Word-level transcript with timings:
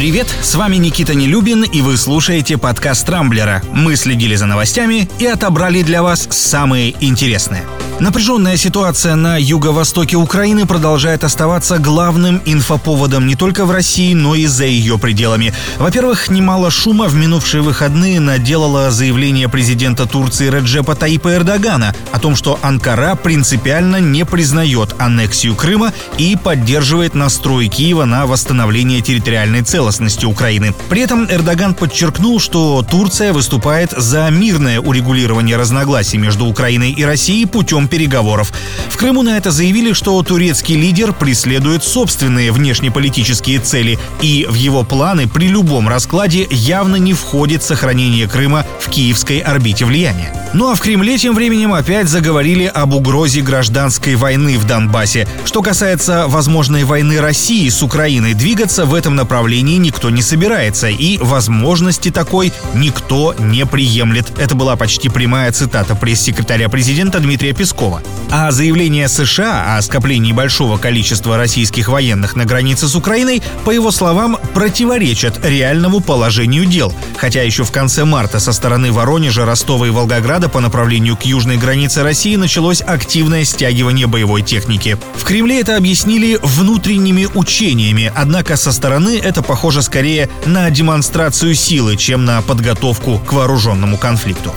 Привет, 0.00 0.34
с 0.40 0.54
вами 0.54 0.76
Никита 0.76 1.14
Нелюбин, 1.14 1.62
и 1.62 1.82
вы 1.82 1.98
слушаете 1.98 2.56
подкаст 2.56 3.04
Трамблера. 3.04 3.62
Мы 3.70 3.96
следили 3.96 4.34
за 4.34 4.46
новостями 4.46 5.10
и 5.18 5.26
отобрали 5.26 5.82
для 5.82 6.02
вас 6.02 6.26
самые 6.30 6.96
интересные. 7.04 7.66
Напряженная 8.00 8.56
ситуация 8.56 9.14
на 9.14 9.36
юго-востоке 9.36 10.16
Украины 10.16 10.64
продолжает 10.64 11.22
оставаться 11.22 11.76
главным 11.76 12.40
инфоповодом 12.46 13.26
не 13.26 13.36
только 13.36 13.66
в 13.66 13.70
России, 13.70 14.14
но 14.14 14.34
и 14.34 14.46
за 14.46 14.64
ее 14.64 14.98
пределами. 14.98 15.52
Во-первых, 15.76 16.30
немало 16.30 16.70
шума 16.70 17.08
в 17.08 17.14
минувшие 17.14 17.60
выходные 17.62 18.18
наделало 18.18 18.90
заявление 18.90 19.50
президента 19.50 20.06
Турции 20.06 20.48
Реджепа 20.48 20.94
Таипа 20.94 21.34
Эрдогана 21.34 21.94
о 22.10 22.18
том, 22.18 22.36
что 22.36 22.58
Анкара 22.62 23.16
принципиально 23.16 23.96
не 23.96 24.24
признает 24.24 24.94
аннексию 24.98 25.54
Крыма 25.54 25.92
и 26.16 26.38
поддерживает 26.42 27.14
настрой 27.14 27.68
Киева 27.68 28.06
на 28.06 28.24
восстановление 28.24 29.02
территориальной 29.02 29.60
целостности 29.60 29.89
Украины. 30.26 30.74
При 30.88 31.02
этом 31.02 31.26
Эрдоган 31.30 31.74
подчеркнул, 31.74 32.40
что 32.40 32.84
Турция 32.88 33.32
выступает 33.32 33.92
за 33.96 34.28
мирное 34.30 34.80
урегулирование 34.80 35.56
разногласий 35.56 36.18
между 36.18 36.46
Украиной 36.46 36.92
и 36.92 37.04
Россией 37.04 37.46
путем 37.46 37.88
переговоров. 37.88 38.52
В 38.88 38.96
Крыму 38.96 39.22
на 39.22 39.36
это 39.36 39.50
заявили, 39.50 39.92
что 39.92 40.22
турецкий 40.22 40.76
лидер 40.76 41.12
преследует 41.12 41.82
собственные 41.84 42.52
внешнеполитические 42.52 43.60
цели, 43.60 43.98
и 44.20 44.46
в 44.48 44.54
его 44.54 44.82
планы 44.84 45.26
при 45.28 45.48
любом 45.48 45.88
раскладе 45.88 46.46
явно 46.50 46.96
не 46.96 47.14
входит 47.14 47.62
сохранение 47.62 48.28
Крыма 48.28 48.66
в 48.80 48.90
киевской 48.90 49.38
орбите 49.38 49.84
влияния. 49.84 50.34
Ну 50.52 50.70
а 50.70 50.74
в 50.74 50.80
Кремле 50.80 51.16
тем 51.16 51.34
временем 51.34 51.72
опять 51.72 52.08
заговорили 52.08 52.64
об 52.64 52.94
угрозе 52.94 53.40
гражданской 53.40 54.16
войны 54.16 54.58
в 54.58 54.66
Донбассе. 54.66 55.28
Что 55.44 55.62
касается 55.62 56.26
возможной 56.26 56.84
войны 56.84 57.20
России 57.20 57.68
с 57.68 57.82
Украиной, 57.82 58.34
двигаться 58.34 58.84
в 58.84 58.94
этом 58.94 59.14
направлении 59.14 59.76
никто 59.80 60.10
не 60.10 60.22
собирается, 60.22 60.88
и 60.88 61.18
возможности 61.18 62.10
такой 62.10 62.52
никто 62.74 63.34
не 63.38 63.66
приемлет. 63.66 64.26
Это 64.38 64.54
была 64.54 64.76
почти 64.76 65.08
прямая 65.08 65.50
цитата 65.52 65.94
пресс-секретаря 65.94 66.68
президента 66.68 67.20
Дмитрия 67.20 67.52
Пескова. 67.52 68.02
А 68.30 68.50
заявление 68.50 69.08
США 69.08 69.76
о 69.76 69.82
скоплении 69.82 70.32
большого 70.32 70.78
количества 70.78 71.36
российских 71.36 71.88
военных 71.88 72.36
на 72.36 72.44
границе 72.44 72.88
с 72.88 72.94
Украиной, 72.94 73.42
по 73.64 73.70
его 73.70 73.90
словам, 73.90 74.38
противоречат 74.54 75.44
реальному 75.44 76.00
положению 76.00 76.66
дел. 76.66 76.92
Хотя 77.16 77.42
еще 77.42 77.64
в 77.64 77.72
конце 77.72 78.04
марта 78.04 78.40
со 78.40 78.52
стороны 78.52 78.92
Воронежа, 78.92 79.44
Ростова 79.44 79.86
и 79.86 79.90
Волгограда 79.90 80.48
по 80.48 80.60
направлению 80.60 81.16
к 81.16 81.22
южной 81.22 81.56
границе 81.56 82.02
России 82.02 82.36
началось 82.36 82.82
активное 82.82 83.44
стягивание 83.44 84.06
боевой 84.06 84.42
техники. 84.42 84.98
В 85.16 85.24
Кремле 85.24 85.60
это 85.60 85.76
объяснили 85.76 86.38
внутренними 86.42 87.28
учениями, 87.34 88.12
однако 88.14 88.56
со 88.56 88.72
стороны 88.72 89.18
это 89.18 89.42
похоже 89.42 89.69
скорее 89.82 90.28
на 90.44 90.68
демонстрацию 90.70 91.54
силы, 91.54 91.96
чем 91.96 92.24
на 92.24 92.42
подготовку 92.42 93.18
к 93.18 93.32
вооруженному 93.32 93.96
конфликту. 93.96 94.52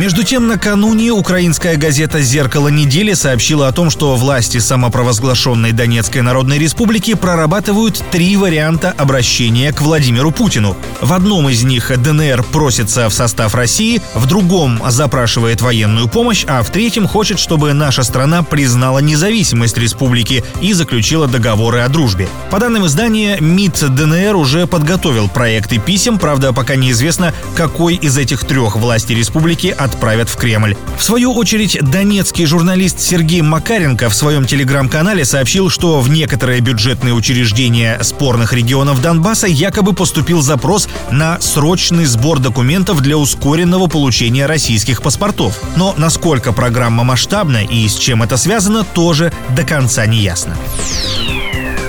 Между 0.00 0.22
тем, 0.22 0.46
накануне 0.46 1.10
украинская 1.10 1.76
газета 1.76 2.22
«Зеркало 2.22 2.68
недели» 2.68 3.12
сообщила 3.12 3.68
о 3.68 3.72
том, 3.72 3.90
что 3.90 4.16
власти 4.16 4.56
самопровозглашенной 4.56 5.72
Донецкой 5.72 6.22
Народной 6.22 6.58
Республики 6.58 7.12
прорабатывают 7.12 8.02
три 8.10 8.34
варианта 8.38 8.94
обращения 8.96 9.74
к 9.74 9.82
Владимиру 9.82 10.30
Путину. 10.30 10.74
В 11.02 11.12
одном 11.12 11.50
из 11.50 11.64
них 11.64 11.92
ДНР 11.94 12.44
просится 12.44 13.10
в 13.10 13.12
состав 13.12 13.54
России, 13.54 14.00
в 14.14 14.24
другом 14.24 14.80
запрашивает 14.88 15.60
военную 15.60 16.08
помощь, 16.08 16.46
а 16.48 16.62
в 16.62 16.70
третьем 16.70 17.06
хочет, 17.06 17.38
чтобы 17.38 17.74
наша 17.74 18.02
страна 18.02 18.42
признала 18.42 19.00
независимость 19.00 19.76
республики 19.76 20.42
и 20.62 20.72
заключила 20.72 21.26
договоры 21.26 21.80
о 21.80 21.88
дружбе. 21.90 22.26
По 22.50 22.58
данным 22.58 22.86
издания, 22.86 23.36
МИД 23.38 23.94
ДНР 23.94 24.34
уже 24.34 24.66
подготовил 24.66 25.28
проекты 25.28 25.76
писем, 25.76 26.18
правда, 26.18 26.54
пока 26.54 26.76
неизвестно, 26.76 27.34
какой 27.54 27.96
из 27.96 28.16
этих 28.16 28.46
трех 28.46 28.76
власти 28.76 29.12
республики 29.12 29.66
отправят 29.90 30.28
в 30.28 30.36
Кремль. 30.36 30.76
В 30.96 31.02
свою 31.02 31.34
очередь, 31.34 31.78
донецкий 31.82 32.46
журналист 32.46 33.00
Сергей 33.00 33.42
Макаренко 33.42 34.08
в 34.08 34.14
своем 34.14 34.46
телеграм-канале 34.46 35.24
сообщил, 35.24 35.68
что 35.68 36.00
в 36.00 36.08
некоторые 36.08 36.60
бюджетные 36.60 37.12
учреждения 37.12 37.98
спорных 38.02 38.52
регионов 38.52 39.02
Донбасса 39.02 39.46
якобы 39.46 39.92
поступил 39.92 40.42
запрос 40.42 40.88
на 41.10 41.40
срочный 41.40 42.04
сбор 42.04 42.38
документов 42.38 43.00
для 43.00 43.16
ускоренного 43.16 43.88
получения 43.88 44.46
российских 44.46 45.02
паспортов. 45.02 45.60
Но 45.76 45.94
насколько 45.96 46.52
программа 46.52 47.04
масштабна 47.04 47.64
и 47.64 47.88
с 47.88 47.96
чем 47.96 48.22
это 48.22 48.36
связано, 48.36 48.84
тоже 48.84 49.32
до 49.56 49.64
конца 49.64 50.06
не 50.06 50.18
ясно. 50.18 50.56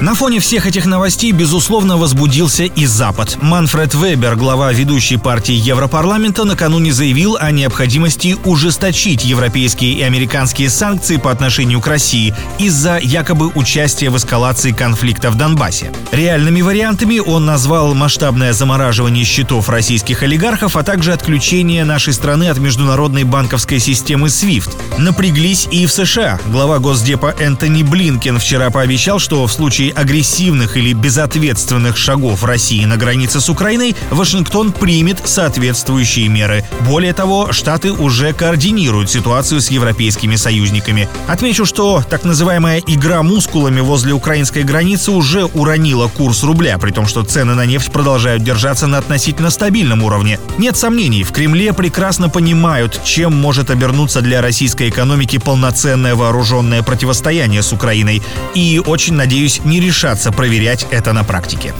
На 0.00 0.14
фоне 0.14 0.40
всех 0.40 0.66
этих 0.66 0.84
новостей, 0.84 1.32
безусловно, 1.32 1.96
возбудился 1.96 2.64
и 2.64 2.84
Запад. 2.84 3.38
Манфред 3.40 3.94
Вебер, 3.94 4.36
глава 4.36 4.70
ведущей 4.70 5.16
партии 5.16 5.54
Европарламента, 5.54 6.44
накануне 6.44 6.92
заявил 6.92 7.38
о 7.40 7.50
необходимости 7.50 8.36
ужесточить 8.44 9.24
европейские 9.24 9.94
и 9.94 10.02
американские 10.02 10.68
санкции 10.68 11.16
по 11.16 11.30
отношению 11.30 11.80
к 11.80 11.86
России 11.86 12.34
из-за 12.58 12.98
якобы 12.98 13.48
участия 13.54 14.10
в 14.10 14.18
эскалации 14.18 14.72
конфликта 14.72 15.30
в 15.30 15.36
Донбассе. 15.36 15.90
Реальными 16.12 16.60
вариантами 16.60 17.18
он 17.18 17.46
назвал 17.46 17.94
масштабное 17.94 18.52
замораживание 18.52 19.24
счетов 19.24 19.70
российских 19.70 20.22
олигархов, 20.22 20.76
а 20.76 20.82
также 20.82 21.14
отключение 21.14 21.84
нашей 21.84 22.12
страны 22.12 22.50
от 22.50 22.58
международной 22.58 23.24
банковской 23.24 23.78
системы 23.78 24.28
SWIFT. 24.28 24.98
Напряглись 24.98 25.66
и 25.70 25.86
в 25.86 25.92
США. 25.92 26.38
Глава 26.46 26.80
Госдепа 26.80 27.34
Энтони 27.38 27.82
Блинкен 27.82 28.38
вчера 28.38 28.68
пообещал, 28.70 29.18
что 29.18 29.46
в 29.46 29.52
случае 29.52 29.85
случае 29.86 29.92
агрессивных 29.92 30.76
или 30.76 30.92
безответственных 30.92 31.96
шагов 31.96 32.44
России 32.44 32.84
на 32.84 32.96
границе 32.96 33.40
с 33.40 33.48
Украиной 33.48 33.94
Вашингтон 34.10 34.72
примет 34.72 35.18
соответствующие 35.24 36.28
меры. 36.28 36.64
Более 36.80 37.12
того, 37.12 37.52
Штаты 37.52 37.92
уже 37.92 38.32
координируют 38.32 39.10
ситуацию 39.10 39.60
с 39.60 39.70
европейскими 39.70 40.36
союзниками. 40.36 41.08
Отмечу, 41.28 41.64
что 41.64 42.02
так 42.08 42.24
называемая 42.24 42.82
игра 42.86 43.22
мускулами 43.22 43.80
возле 43.80 44.12
украинской 44.12 44.62
границы 44.62 45.10
уже 45.10 45.44
уронила 45.44 46.08
курс 46.08 46.42
рубля, 46.42 46.78
при 46.78 46.90
том, 46.90 47.06
что 47.06 47.22
цены 47.22 47.54
на 47.54 47.66
нефть 47.66 47.92
продолжают 47.92 48.42
держаться 48.42 48.86
на 48.86 48.98
относительно 48.98 49.50
стабильном 49.50 50.02
уровне. 50.02 50.38
Нет 50.58 50.76
сомнений, 50.76 51.22
в 51.22 51.32
Кремле 51.32 51.72
прекрасно 51.72 52.28
понимают, 52.28 53.00
чем 53.04 53.34
может 53.34 53.70
обернуться 53.70 54.20
для 54.20 54.40
российской 54.40 54.88
экономики 54.88 55.38
полноценное 55.38 56.14
вооруженное 56.14 56.82
противостояние 56.82 57.62
с 57.62 57.72
Украиной. 57.72 58.22
И 58.54 58.80
очень 58.84 59.14
надеюсь, 59.14 59.60
не 59.64 59.75
не 59.76 59.80
решатся 59.80 60.32
проверять 60.32 60.86
это 60.90 61.12
на 61.12 61.22
практике. 61.22 61.74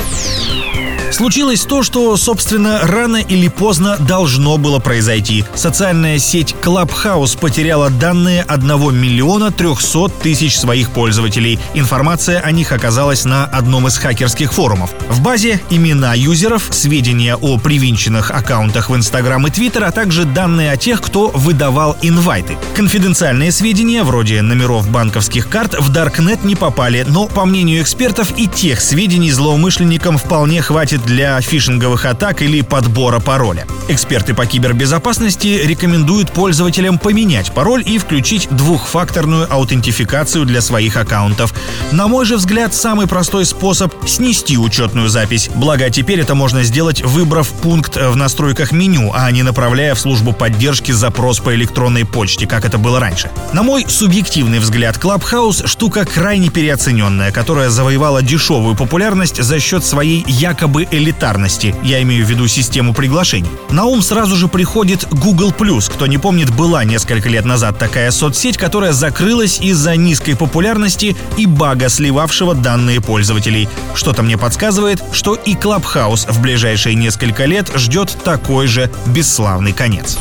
Случилось 1.17 1.65
то, 1.65 1.83
что, 1.83 2.15
собственно, 2.17 2.81
рано 2.83 3.17
или 3.17 3.49
поздно 3.49 3.97
должно 3.97 4.59
было 4.59 4.81
произойти. 4.81 5.45
Социальная 5.55 6.19
сеть 6.19 6.55
Clubhouse 6.61 7.39
потеряла 7.39 7.89
данные 7.89 8.43
1 8.43 8.95
миллиона 8.95 9.51
300 9.51 10.09
тысяч 10.23 10.59
своих 10.59 10.91
пользователей. 10.91 11.59
Информация 11.75 12.41
о 12.41 12.51
них 12.51 12.73
оказалась 12.73 13.25
на 13.25 13.45
одном 13.45 13.87
из 13.87 13.97
хакерских 13.97 14.53
форумов. 14.53 14.91
В 15.09 15.23
базе 15.23 15.63
имена 15.71 16.13
юзеров, 16.15 16.69
сведения 16.71 17.37
о 17.37 17.59
привинченных 17.59 18.31
аккаунтах 18.31 18.91
в 18.91 18.95
Instagram 18.95 19.47
и 19.47 19.51
Twitter, 19.51 19.85
а 19.85 19.93
также 19.93 20.25
данные 20.25 20.73
о 20.73 20.77
тех, 20.77 21.01
кто 21.01 21.29
выдавал 21.29 21.97
инвайты. 22.03 22.59
Конфиденциальные 22.75 23.53
сведения, 23.53 24.03
вроде 24.03 24.43
номеров 24.43 24.91
банковских 24.91 25.49
карт, 25.49 25.77
в 25.79 25.91
Darknet 25.91 26.45
не 26.45 26.57
попали, 26.57 27.07
но, 27.09 27.27
по 27.27 27.45
мнению 27.47 27.85
экспертов, 27.87 28.37
и 28.37 28.49
тех 28.49 28.81
сведений 28.81 29.31
злоумышленникам 29.31 30.19
вполне 30.19 30.61
хватит 30.61 31.07
для 31.07 31.41
фишинговых 31.41 32.05
атак 32.05 32.43
или 32.43 32.61
подбора 32.63 33.21
пароля. 33.21 33.65
Эксперты 33.87 34.35
по 34.35 34.45
кибербезопасности 34.45 35.61
рекомендуют 35.65 36.33
пользователям 36.33 36.99
поменять 36.99 37.53
пароль 37.53 37.85
и 37.87 37.99
включить 37.99 38.49
двухфакторную 38.51 39.47
аутентификацию 39.49 40.47
для 40.47 40.63
своих 40.63 40.97
аккаунтов. 40.97 41.55
На 41.93 42.09
мой 42.09 42.27
же 42.27 42.39
взгляд, 42.39 42.75
самый 42.75 43.07
простой 43.07 43.47
способ— 43.47 43.95
снести 44.09 44.59
учетную 44.59 45.09
запись. 45.09 45.49
Благо, 45.55 45.89
теперь 45.89 46.19
это 46.19 46.35
можно 46.35 46.65
сделать, 46.65 47.05
выбрав 47.05 47.49
пункт 47.49 47.95
в 47.95 48.17
настройках 48.17 48.73
меню, 48.73 49.13
а 49.15 49.31
не 49.31 49.45
направляя 49.45 49.95
в 49.95 50.01
службу 50.01 50.33
поддержки 50.33 50.91
запрос 50.91 51.39
по 51.39 51.55
электронной 51.55 52.05
почте, 52.05 52.49
как 52.49 52.65
это 52.65 52.79
было 52.79 52.99
раньше. 52.99 53.31
На 53.53 53.63
мой 53.63 53.87
субъективный 53.87 54.59
взгляд, 54.59 54.97
Clubhouse— 54.97 55.65
штука 55.69 56.05
крайне 56.05 56.49
переоцененная, 56.49 57.31
которая 57.31 57.71
завоевала 57.77 58.23
дешевую 58.23 58.75
популярность 58.75 59.43
за 59.43 59.61
счет 59.61 59.85
своей 59.85 60.25
якобы 60.27 60.89
элитарности. 60.91 61.75
Я 61.83 62.03
имею 62.03 62.25
в 62.25 62.31
виду 62.31 62.49
систему 62.49 62.95
приглашений. 62.95 63.51
На 63.71 63.85
ум 63.85 64.01
сразу 64.01 64.35
же 64.35 64.49
приходит 64.49 65.07
Google+. 65.11 65.53
Кто 65.53 66.07
не 66.07 66.17
помнит, 66.17 66.51
была 66.51 66.85
несколько 66.85 67.29
лет 67.29 67.45
назад 67.45 67.79
такая 67.79 68.11
соцсеть, 68.11 68.57
которая 68.57 68.93
закрылась 68.93 69.61
из-за 69.61 69.95
низкой 69.95 70.37
популярности 70.37 71.15
и 71.37 71.45
бага, 71.45 71.91
сливавшего 71.91 72.55
данные 72.55 73.03
пользователей. 73.03 73.69
Что-то 73.95 74.23
мне 74.23 74.39
подсказывает, 74.39 75.03
что 75.13 75.35
и 75.35 75.55
Clubhouse 75.55 76.33
в 76.33 76.41
ближайшие 76.41 76.95
несколько 76.95 77.45
лет 77.45 77.71
ждет 77.75 78.17
такой 78.25 78.69
же 78.69 78.91
бесславный 79.07 79.75
конец. 79.75 80.17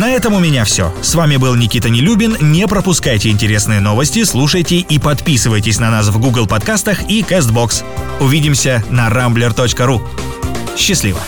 На 0.00 0.12
этом 0.12 0.32
у 0.32 0.40
меня 0.40 0.64
все. 0.64 0.94
С 1.02 1.14
вами 1.14 1.36
был 1.36 1.54
Никита 1.56 1.90
Нелюбин. 1.90 2.34
Не 2.40 2.66
пропускайте 2.66 3.28
интересные 3.28 3.80
новости, 3.80 4.24
слушайте 4.24 4.76
и 4.76 4.98
подписывайтесь 4.98 5.78
на 5.78 5.90
нас 5.90 6.08
в 6.08 6.18
Google 6.18 6.46
подкастах 6.46 7.02
и 7.10 7.20
CastBox. 7.20 7.84
Увидимся 8.18 8.82
на 8.88 9.10
rambler.ru. 9.10 10.00
Счастливо! 10.74 11.20